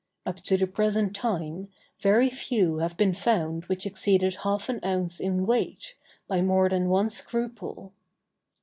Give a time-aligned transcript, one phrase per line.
[0.25, 1.67] Up to the present time,
[1.99, 5.93] very few have been found which exceeded half an ounce in weight,
[6.27, 7.93] by more than one scruple.